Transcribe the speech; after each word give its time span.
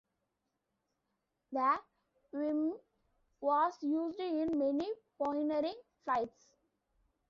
The 1.51 1.79
Vimy 2.33 2.73
was 3.39 3.73
used 3.83 4.19
in 4.19 4.57
many 4.57 4.91
pioneering 5.19 5.79
flights. 6.03 6.47